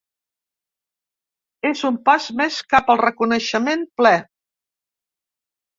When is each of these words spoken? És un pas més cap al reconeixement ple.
És 1.73 1.83
un 1.91 2.01
pas 2.09 2.31
més 2.41 2.59
cap 2.75 2.93
al 2.95 3.03
reconeixement 3.05 3.89
ple. 4.03 4.17